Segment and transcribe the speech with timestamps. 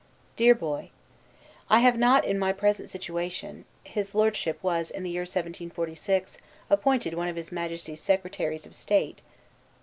[0.35, 0.89] DEAR BOY:
[1.69, 6.39] I have not, in my present situation, [His Lordship was, in the year 1746,
[6.71, 9.21] appointed one of his Majesty's secretaries of state.